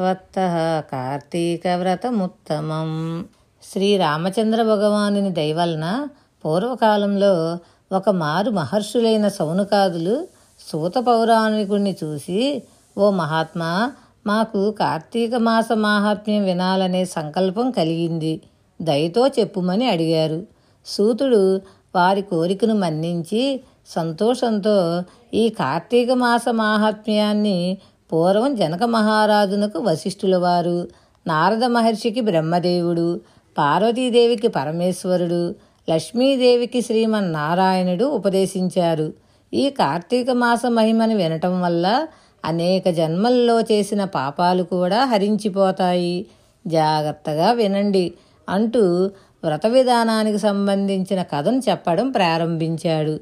కార్తీకవ్రతముత్తమం 0.93 3.25
శ్రీ 3.73 3.97
రామచంద్ర 3.97 4.63
భగవానుని 4.63 5.31
దయవలన 5.31 6.09
పూర్వకాలంలో 6.45 7.59
ఒక 7.93 8.11
మారు 8.11 8.51
మహర్షులైన 8.51 9.29
సౌనకాదులు 9.29 10.29
సూత 10.73 10.95
పౌరాణికుణ్ణి 10.95 11.97
చూసి 12.05 12.63
ఓ 12.99 13.11
మహాత్మా 13.11 13.93
మాకు 14.27 14.71
కార్తీక 14.71 15.35
మాస 15.35 15.69
మాహాత్మ్యం 15.75 16.45
వినాలనే 16.45 17.05
సంకల్పం 17.05 17.71
కలిగింది. 17.71 18.41
దయతో 18.83 19.27
చెప్పుమని 19.27 19.89
అడిగారు. 19.89 20.43
సూతుడు 20.87 21.61
వారి 21.97 22.23
కోరికను 22.23 22.75
మన్నించి 22.75 23.61
సంతోషంతో 23.89 25.03
ఈ 25.35 25.49
కార్తీక 25.49 26.11
మాస 26.11 26.45
మాహాత్మ్యాన్ని 26.51 27.79
పూర్వం 28.13 28.55
జనక 28.55 28.83
మహారాజునకు 28.83 29.79
వశిష్ఠుల 29.79 30.37
వారు 30.37 30.89
నారద 31.27 31.65
మహర్షికి 31.65 32.21
బ్రహ్మదేవుడు 32.21 33.21
పార్వతీదేవికి 33.59 34.49
పరమేశ్వరుడు 34.49 35.55
లక్ష్మీదేవికి 35.91 36.83
శ్రీమన్నారాయణుడు 36.83 38.05
ఉపదేశించారు. 38.05 39.13
ఈ 39.55 39.71
కార్తీక 39.71 40.31
మాస 40.31 40.63
మహిమను 40.67 41.17
వినటం 41.17 41.63
వల్ల 41.63 42.07
అనేక 42.45 42.89
జన్మల్లో 42.89 43.61
చేసిన 43.61 44.05
పాపాలు 44.05 44.63
కూడా 44.63 45.05
హరించిపోతాయి. 45.05 46.27
జాగ్రత్తగా 46.67 47.53
వినండి 47.53 48.15
అంటూ 48.49 49.11
వ్రత 49.45 49.67
విధానానికి 49.67 50.39
సంబంధించిన 50.39 51.23
కథను 51.23 51.61
చెప్పడం 51.71 52.11
ప్రారంభించాడు. 52.11 53.21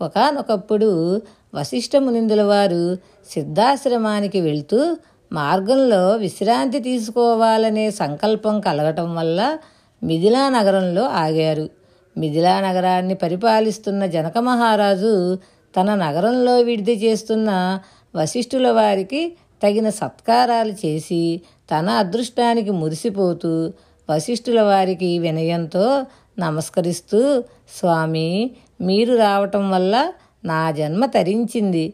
ఒకనొకప్పుడు 0.00 1.20
వశిష్ఠమునిందుల 1.54 2.42
వారు 2.42 2.98
సిద్ధాశ్రమానికి 3.30 4.40
వెళ్తూ 4.40 4.96
మార్గంలో 5.32 6.16
విశ్రాంతి 6.16 6.80
తీసుకోవాలనే 6.80 7.90
సంకల్పం 7.90 8.60
కలగటం 8.60 9.14
వల్ల 9.14 9.58
మిథిలా 10.02 10.48
నగరంలో 10.48 11.02
ఆగారు. 11.02 11.70
మిథిలా 12.16 12.60
నగరాన్ని 12.60 13.14
పరిపాలిస్తున్న 13.14 14.06
జనక 14.06 14.38
మహారాజు 14.38 15.38
తన 15.76 15.94
నగరంలో 15.94 16.56
విడిది 16.56 16.94
చేస్తున్న 16.94 17.78
వశిష్ఠుల 18.18 18.70
వారికి 18.70 19.36
తగిన 19.62 19.88
సత్కారాలు 19.88 20.72
చేసి 20.72 21.40
తన 21.70 21.90
అదృష్టానికి 21.90 22.70
మురిసిపోతూ 22.70 23.72
వశిష్ఠుల 24.10 24.60
వారికి 24.62 25.18
వినయంతో 25.18 26.06
నమస్కరిస్తూ 26.38 27.42
స్వామి 27.78 28.50
మీరు 28.80 29.16
రావటం 29.16 29.70
వల్ల 29.70 30.12
నా 30.44 30.70
జన్మ 30.70 31.06
తరించింది. 31.06 31.92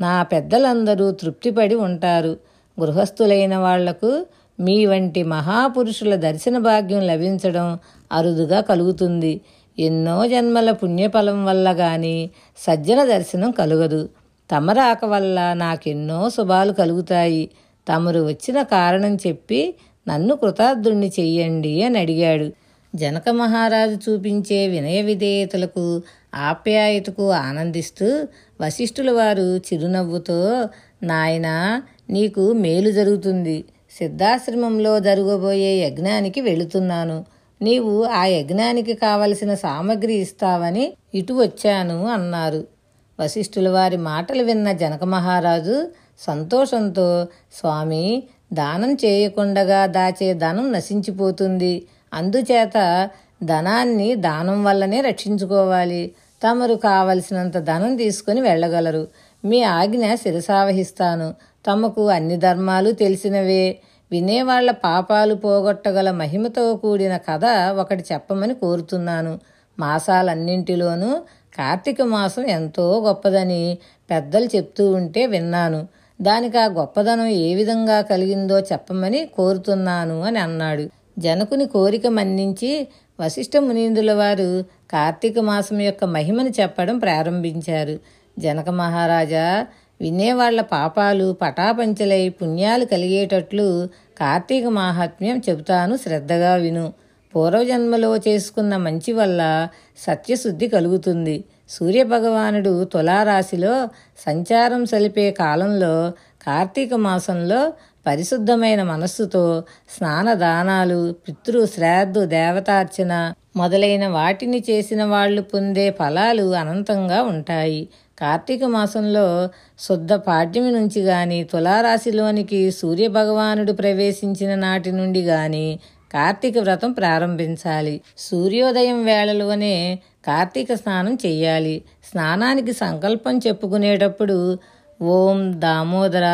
నా 0.00 0.22
పెద్దలందరూ 0.22 1.10
తృప్తిపడి 1.10 1.74
ఉంటారు. 1.74 2.36
గృహస్థులైన 2.80 3.56
వాళ్ళకు 3.56 4.26
మీ 4.60 4.86
వంటి 4.86 5.22
మహాపురుషుల 5.22 6.14
దర్శన 6.16 6.58
భాగ్యం 6.58 7.00
లభించడం 7.00 7.78
అరుదుగా 8.12 8.60
కలుగుతుంది. 8.60 9.40
ఎన్నో 9.78 10.26
జన్మల 10.26 10.70
పుణ్యఫలం 10.70 11.44
వల్ల 11.44 11.72
కానీ 11.72 12.30
సజ్జన 12.58 13.04
దర్శనం 13.04 13.50
కలుగదు. 13.50 14.08
తమరాక 14.50 15.04
వల్ల 15.04 15.52
నాకెన్నో 15.52 16.30
శుభాలు 16.30 16.72
కలుగుతాయి. 16.72 17.50
తమరు 17.88 18.20
వచ్చిన 18.20 18.62
కారణం 18.62 19.16
చెప్పి 19.16 19.74
నన్ను 20.08 20.36
కృతార్థుణ్ణి 20.36 21.12
చెయ్యండి 21.20 21.82
అని 21.82 21.98
అడిగాడు. 21.98 22.52
జనక 22.94 23.28
మహారాజు 23.28 24.10
చూపించే 24.10 24.68
వినయ 24.68 25.02
విధేయతలకు 25.02 26.02
ఆప్యాయతకు 26.34 27.30
ఆనందిస్తూ 27.30 28.28
వశిష్ఠుల 28.60 29.10
వారు 29.10 29.56
చిరునవ్వుతో 29.56 30.68
నాయనా 31.02 31.82
నీకు 32.10 32.52
మేలు 32.52 32.90
జరుగుతుంది. 32.90 33.64
సిద్ధాశ్రమంలో 33.98 35.00
జరగబోయే 35.00 35.86
యజ్ఞానికి 35.86 36.40
వెళుతున్నాను. 36.40 37.24
నీవు 37.62 38.04
ఆ 38.04 38.24
యజ్ఞానికి 38.24 38.94
కావలసిన 38.94 39.54
సామగ్రి 39.54 40.14
ఇస్తావని 40.14 40.92
ఇటు 41.14 41.32
వచ్చాను 41.32 42.06
అన్నారు. 42.06 42.75
వశిష్ఠుల 43.20 43.68
వారి 43.68 43.96
మాటలు 43.96 44.42
విన్న 44.42 44.72
జనక 44.72 45.04
మహారాజు 45.04 45.88
సంతోషంతో 46.18 47.26
స్వామి 47.54 48.22
దానం 48.52 48.94
చేయకుండగా 48.94 49.86
దాచే 49.86 50.34
ధనం 50.34 50.72
నశించిపోతుంది. 50.72 51.86
అందుచేత 52.14 53.08
ధనాన్ని 53.44 54.14
దానం 54.14 54.64
వల్లనే 54.64 55.00
రక్షించుకోవాలి. 55.00 56.12
తమరు 56.48 56.74
కావలసినంత 56.74 57.58
ధనం 57.58 57.96
తీసుకుని 57.96 58.40
వెళ్ళగలరు. 58.40 59.08
మీ 59.44 59.62
ఆజ్ఞ 59.62 60.14
శిరసావహిస్తాను. 60.14 61.34
తమకు 61.66 62.08
అన్ని 62.08 62.36
ధర్మాలు 62.36 62.90
తెలిసినవే. 62.90 63.78
వినేవాళ్ళ 64.10 64.70
పాపాలు 64.70 65.34
పోగొట్టగల 65.34 66.10
మహిమతో 66.10 66.76
కూడిన 66.76 67.16
కథ 67.16 67.44
ఒకటి 67.76 68.04
చెప్పమని 68.12 68.54
కోరుతున్నాను. 68.54 69.38
మాసాలన్నింటిలోనూ 69.78 71.22
కార్తీక 71.58 72.02
మాసం 72.02 72.46
ఎంతో 72.46 73.04
గొప్పదని 73.06 73.78
పెద్దలు 74.10 74.44
చెప్తూ 74.44 74.90
ఉంటే 74.90 75.26
విన్నాను. 75.26 75.88
దానికి 76.22 76.58
ఆ 76.58 76.66
గొప్పదనం 76.66 77.26
ఏ 77.26 77.54
విధంగా 77.54 78.00
కలిగిందో 78.00 78.60
చెప్పమని 78.60 79.26
కోరుతున్నాను 79.26 80.22
అని 80.22 80.38
అన్నాడు. 80.38 80.88
జనకుని 81.18 81.66
కోరిక 81.66 82.06
మన్నించి 82.06 82.88
వశిష్ఠ 83.20 83.56
మునీందుల 83.56 84.12
వారు 84.12 84.64
కార్తీక 84.90 85.38
మాసం 85.38 85.80
యొక్క 85.80 86.04
మహిమను 86.04 86.48
చెప్పడం 86.48 86.98
ప్రారంభించారు. 86.98 87.98
జనక 88.38 88.68
మహారాజా 88.70 89.66
వినేవాళ్ళ 90.00 90.60
పాపాలు 90.60 91.32
పటాపంచలై 91.32 92.28
పుణ్యాలు 92.28 92.84
కలిగేటట్లు 92.84 93.88
కార్తీక 94.18 94.66
మాహాత్మ్యం 94.66 95.42
చెబుతాను 95.48 95.96
శ్రద్ధగా 95.96 96.54
విను. 96.54 96.92
పూర్వజన్మలో 97.36 98.16
చేసుకున్న 98.16 98.76
మంచి 98.76 99.12
వల్ల 99.12 99.68
సత్యశుద్ధి 99.98 100.68
కలుగుతుంది. 100.68 101.44
సూర్యభగవానుడు 101.68 102.84
తులారాశిలో 102.84 103.88
సంచారం 104.26 104.86
సలిపే 104.86 105.30
కాలంలో 105.30 106.12
కార్తీక 106.46 106.94
మాసంలో 106.94 107.72
పరిశుద్ధమైన 108.06 108.82
మనస్సుతో 108.82 109.64
స్నానదానాలు 109.96 111.14
పితృ 111.28 111.66
శ్రాద్ధు 111.66 112.20
దేవతార్చన 112.20 113.12
మొదలైన 113.56 114.06
వాటిని 114.08 114.62
చేసిన 114.70 115.04
వాళ్ళు 115.04 115.42
పొందే 115.42 115.90
ఫలాలు 115.90 116.54
అనంతంగా 116.54 117.22
ఉంటాయి. 117.22 117.88
కార్తీక 118.20 118.64
మాసంలో 118.64 119.48
శుద్ధ 119.78 120.12
పాడ్యమి 120.12 120.70
నుంచి 120.70 121.00
గాని 121.02 121.44
తులారాశిలోనికి 121.44 122.70
సూర్యభగవానుడు 122.70 123.72
ప్రవేశించిన 123.72 124.54
నాటి 124.54 124.92
నుండి 124.92 125.22
గాని 125.22 125.66
కార్తీక 126.12 126.58
వ్రతం 126.58 126.92
ప్రారంభించాలి. 126.92 128.00
సూర్యోదయం 128.18 129.04
వేళలోనే 129.04 129.98
కార్తీక 130.26 130.74
స్నానం 130.74 131.18
చెయ్యాలి. 131.26 131.82
స్నానానికి 132.10 132.72
సంకల్పం 132.72 133.38
చెప్పుకునేటప్పుడు 133.38 134.58
ఓం 135.02 135.60
దామోదర 135.60 136.26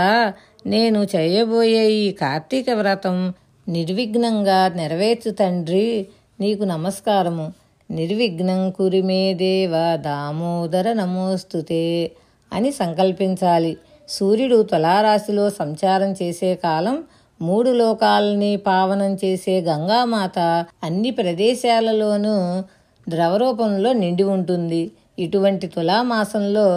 నేను 0.66 1.06
చేయబోయే 1.16 1.90
ఈ 1.90 2.12
కార్తీక 2.12 2.70
వ్రతం 2.70 3.34
నిర్విఘ్నంగా 3.68 4.68
నెరవేర్చు 4.68 5.30
తండ్రి 5.30 6.06
నీకు 6.40 6.64
నమస్కారము. 6.64 7.52
నిర్విఘ్నం 7.90 8.70
కురిమే 8.70 9.34
దేవ 9.34 9.96
దామోదర 9.96 10.92
నమోస్తుతే 10.92 12.10
అని 12.52 12.72
సంకల్పించాలి. 12.72 13.76
సూర్యుడు 14.08 14.62
తులారాశిలో 14.62 15.50
సంచారం 15.50 16.12
చేసే 16.12 16.54
కాలం 16.54 17.04
మూడు 17.42 17.70
లోకాలని 17.70 18.50
పావనం 18.66 19.12
చేసే 19.14 19.54
గంగామాత 19.60 20.38
అన్ని 20.84 21.10
ప్రదేశాలలోనూ 21.10 22.34
ద్రవరూపంలో 23.06 23.90
నిండి 23.92 24.24
ఉంటుంది. 24.34 24.82
ఇటువంటి 25.18 25.66
తులామాసంలో 25.66 26.68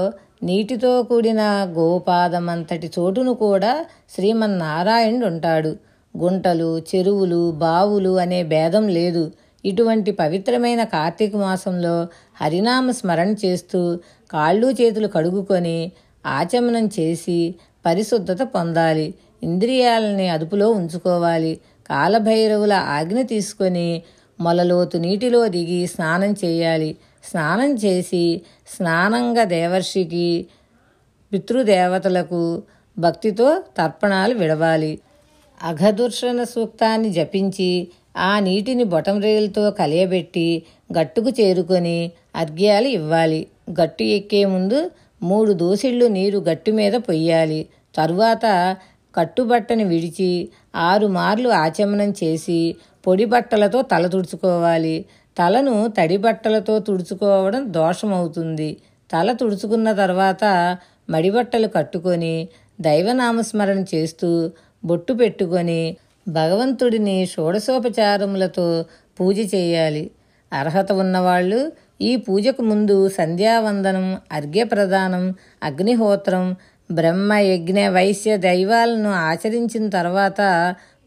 నీటితో 0.44 0.92
కూడిన 1.04 1.42
గోపాదమంతటి 1.78 2.88
చోటును 2.96 3.34
కూడా 3.34 3.74
శ్రీమన్నారాయణుడు 4.16 5.26
ఉంటాడు 5.26 5.72
గుంటలు 6.16 6.72
చెరువులు 6.90 7.52
బావులు 7.64 8.14
అనే 8.24 8.40
భేదం 8.44 8.86
లేదు. 8.88 9.24
ఇటువంటి 9.64 10.12
పవిత్రమైన 10.12 10.82
కార్తీక 10.96 11.36
మాసంలో 11.36 11.96
హరినామ 12.42 12.92
స్మరణ 12.92 13.30
చేస్తూ 13.46 13.82
కాళ్ళు 14.34 14.68
చేతులు 14.72 15.08
కడుగుకొని 15.08 15.78
ఆచమనం 16.26 16.86
చేసి 17.00 17.40
పరిశుద్ధత 17.86 18.42
పొందాలి. 18.56 19.08
ఇంద్రియాలని 19.46 20.28
అదుపులో 20.30 20.68
ఉంచుకోవాలి. 20.72 21.54
కాలభైరవుల 21.90 22.74
ఆజ్ఞ 22.74 23.22
తీసుకొని 23.22 23.88
మొలలోతు 24.40 24.98
నీటిలో 24.98 25.42
దిగి 25.48 25.82
స్నానం 25.88 26.32
చేయాలి. 26.46 26.92
స్నానం 27.24 27.72
చేసి 27.76 28.24
స్నానంగా 28.68 29.44
దేవర్షికి 29.44 30.28
పితృదేవతలకు 31.34 32.42
భక్తితో 32.98 33.48
తర్పణాలు 33.78 34.34
విడవాలి. 34.34 34.94
అఘదుర్షణ 35.64 36.44
సూక్తాన్ని 36.44 37.10
జపించి 37.10 37.72
ఆ 38.18 38.40
నీటిని 38.40 38.84
బొటంరేలుతో 38.84 39.72
కలియబెట్టి 39.72 40.48
గట్టుకు 41.00 41.30
చేరుకొని 41.30 41.98
అర్ఘ్యాలు 42.36 42.88
ఇవ్వాలి. 42.88 43.42
గట్టు 43.72 44.04
ఎక్కే 44.18 44.42
ముందు 44.46 44.80
మూడు 45.22 45.52
దోసిళ్ళు 45.54 46.06
నీరు 46.18 46.40
గట్టు 46.50 46.72
మీద 46.72 46.94
పొయ్యాలి. 47.08 47.62
తరువాత 47.96 48.46
కట్టుబట్టని 49.16 49.84
విడిచి 49.84 50.32
ఆరు 50.90 51.08
మార్లు 51.18 51.50
ఆచమనం 51.64 52.10
చేసి 52.24 52.60
పొడి 53.08 53.26
బట్టలతో 53.26 53.80
తల 53.92 54.06
తుడుచుకోవాలి. 54.08 54.96
తలను 55.38 55.76
తడి 55.98 56.18
బట్టలతో 56.18 56.76
తుడుచుకోవడం 56.80 57.62
దోషమవుతుంది. 57.78 58.70
తల 59.10 59.32
తుడుచుకున్న 59.32 59.90
తర్వాత 59.94 60.44
మడిబట్టలు 61.10 61.68
కట్టుకొని 61.68 62.36
దైవనామస్మరణ 62.82 63.80
చేస్తూ 63.94 64.30
బొట్టు 64.84 65.14
పెట్టుకొని 65.14 65.82
భగవంతుడిని 66.28 67.18
షోడశోపచారములతో 67.34 68.68
పూజ 69.20 69.38
చేయాలి. 69.56 70.04
అర్హత 70.52 70.90
ఉన్నవాళ్ళు 71.04 71.60
ఈ 72.02 72.12
పూజకు 72.26 72.62
ముందు 72.62 72.96
సంధ్యావందనం 73.18 74.08
అర్ఘ్యప్రదానం 74.38 75.24
అగ్నిహోత్రం 75.64 76.46
బ్రహ్మ 76.90 77.34
యజ్ఞ 77.34 77.88
వైశ్య 77.88 78.38
దైవాలను 78.38 79.10
ఆచరించిన 79.10 79.90
తర్వాత 79.90 80.42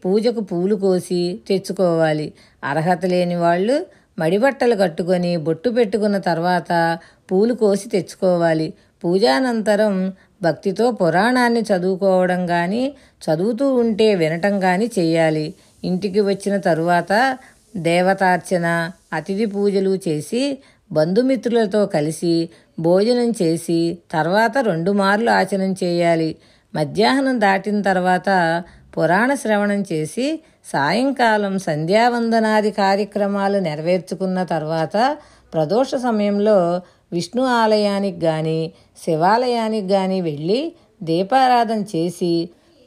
పూజకు 0.05 0.39
పూలు 0.39 0.75
కోసి 0.75 1.39
తెచ్చుకోవాలి. 1.49 2.33
అర్హత 2.63 3.05
లేని 3.05 3.35
వాళ్ళు 3.35 3.85
మడిబట్టలు 4.19 4.75
కట్టుకొని 4.75 5.37
బొట్టు 5.37 5.69
పెట్టుకున్న 5.69 6.17
తర్వాత 6.17 6.99
పూలు 7.31 7.53
కోసి 7.53 7.89
తెచ్చుకోవాలి. 7.89 8.73
పూజానంతరం 9.03 10.13
భక్తితో 10.43 10.91
పురాణాన్ని 10.91 11.61
చదువుకోవడం 11.61 12.47
కానీ 12.47 12.83
చదువుతూ 13.23 13.73
ఉంటే 13.73 14.15
వినటం 14.15 14.59
కానీ 14.59 14.91
చేయాలి. 14.99 15.53
ఇంటికి 15.83 16.21
వచ్చిన 16.21 16.57
తరువాత 16.57 17.37
దేవతార్చన 17.77 18.91
అతిథి 19.13 19.45
పూజలు 19.45 19.99
చేసి 20.07 20.57
బంధుమిత్రులతో 20.91 21.85
కలిసి 21.85 22.33
భోజనం 22.79 23.29
చేసి 23.31 23.79
తర్వాత 24.11 24.57
రెండు 24.57 24.91
మార్లు 24.91 25.31
ఆచరణ 25.31 25.71
చేయాలి. 25.83 26.29
మధ్యాహ్నం 26.73 27.41
దాటిన 27.41 27.81
తర్వాత 27.81 28.29
పురాణ 28.97 29.29
శ్రవణం 29.33 29.81
చేసి 29.91 30.27
సాయంకాలం 30.65 31.59
సంధ్యావందనాది 31.59 32.71
కార్యక్రమాలు 32.71 33.59
నెరవేర్చుకున్న 33.59 34.43
తర్వాత 34.43 35.17
ప్రదోష 35.53 35.89
సమయంలో 35.95 36.57
విష్ణు 37.13 37.43
ఆలయానికి 37.53 38.19
కానీ 38.19 38.59
శివాలయానికి 39.03 39.87
కానీ 39.89 40.21
వెళ్ళి 40.21 40.59
దీపారాధన 41.03 41.81
చేసి 41.95 42.33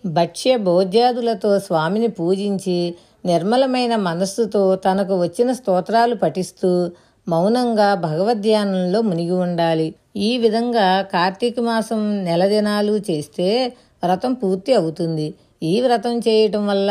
భక్ష్య 0.05 0.53
భోజ్యాదులతో 0.57 1.59
స్వామిని 1.59 2.09
పూజించి 2.09 2.79
నిర్మలమైన 3.27 3.97
మనస్సుతో 3.97 4.77
తనకు 4.77 5.15
వచ్చిన 5.21 5.53
స్తోత్రాలు 5.53 6.15
పఠిస్తూ 6.15 6.71
మౌనంగా 7.27 7.95
భగవద్ధ్యానంలో 8.07 9.01
మునిగి 9.01 9.37
ఉండాలి. 9.47 9.89
ఈ 10.17 10.31
విధంగా 10.39 10.87
కార్తీక 11.13 11.61
మాసం 11.61 12.01
నెల 12.25 12.43
దినాలు 12.47 12.95
చేస్తే 13.11 13.49
వ్రతం 14.05 14.33
పూర్తి 14.35 14.73
అవుతుంది. 14.75 15.35
ఈ 15.63 15.81
వ్రతం 15.81 16.19
చేయటం 16.19 16.63
వల్ల 16.67 16.91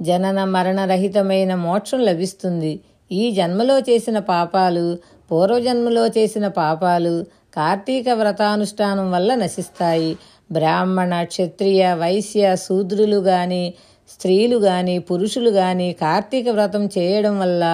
జనన 0.00 0.44
మరణరహితమైన 0.44 1.52
మోక్షం 1.54 2.00
లభిస్తుంది. 2.00 2.72
ఈ 3.12 3.30
జన్మలో 3.30 3.76
చేసిన 3.78 4.18
పాపాలు 4.32 4.86
పూర్వజన్మలో 5.30 6.06
చేసిన 6.06 6.46
పాపాలు 6.60 7.14
కార్తీక 7.56 8.08
వ్రతానుష్ఠానం 8.10 9.06
వల్ల 9.10 9.30
నశిస్తాయి. 9.34 10.16
బ్రాహ్మణ 10.52 11.22
క్షత్రియ 11.22 11.94
వైశ్య 11.94 12.56
శూద్రులు 12.56 13.18
కానీ 13.20 13.64
స్త్రీలు 14.10 14.56
కానీ 14.58 14.98
పురుషులు 14.98 15.50
కానీ 15.50 15.92
కార్తీక 15.92 16.48
వ్రతం 16.48 16.84
చేయడం 16.86 17.34
వల్ల 17.38 17.64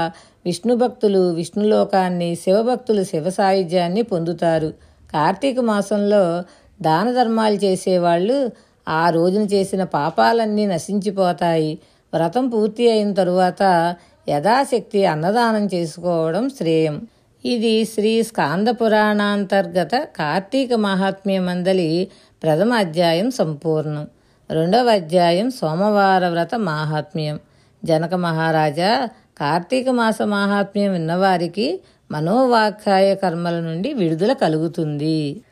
విష్ణు 0.46 0.74
భక్తులు 0.74 1.32
విష్ణులోకాన్ని 1.32 2.34
శివభక్తులు 2.34 3.04
శివ 3.04 3.30
సాయుధ్యాన్ని 3.30 4.02
పొందుతారు. 4.02 4.72
కార్తీక 5.12 5.60
మాసంలో 5.60 6.42
దాన 6.82 7.12
ధర్మాలు 7.12 7.54
చేసేవాళ్ళు 7.54 8.50
ఆ 8.88 9.10
రోజున 9.10 9.42
చేసిన 9.42 9.84
పాపాలన్నీ 9.84 10.66
నశించిపోతాయి. 10.66 11.78
వ్రతం 12.14 12.48
పూర్తి 12.48 12.90
అయిన 12.90 13.12
తరువాత 13.12 13.94
యథాశక్తి 14.28 15.06
అన్నదానం 15.06 15.68
చేసుకోవడం 15.74 16.48
శ్రేయం. 16.48 17.06
ఇది 17.44 17.84
శ్రీ 17.84 18.22
స్కాంద 18.22 18.68
పురాణాంతర్గత 18.68 19.90
కార్తీక 19.94 20.74
మహాత్మ్య 20.74 21.40
మందలి 21.40 22.08
ప్రథమ 22.42 22.72
అధ్యాయం 22.72 23.30
సంపూర్ణం. 23.30 24.06
రెండవ 24.50 24.90
అధ్యాయం 24.90 25.50
సోమవార 25.50 26.28
వ్రత 26.28 26.54
మాహాత్మ్యం. 26.54 27.40
జనక 27.84 28.14
మహారాజా 28.14 29.08
కార్తీక 29.38 29.88
మాస 29.88 30.22
మాహాత్మ్యం 30.22 30.92
విన్నవారికి 30.92 31.80
మనోవాఖ్యాయ 32.10 33.14
కర్మల 33.14 33.60
నుండి 33.60 33.92
విడుదల 33.92 34.32
కలుగుతుంది. 34.32 35.42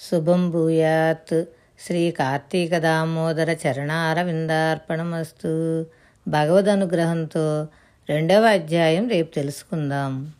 శుభం 0.00 0.50
భూయాత్. 0.50 1.44
శ్రీ 1.86 2.10
కార్తీక 2.10 2.78
దామోదర 2.78 3.52
చరణారవిందార్పణమస్తు. 3.52 5.86
భగవద్ 6.28 6.68
అనుగ్రహంతో 6.68 7.66
రెండవ 8.08 8.46
అధ్యాయం 8.46 9.08
రేపు 9.08 9.34
తెలుసుకుందాం. 9.34 10.32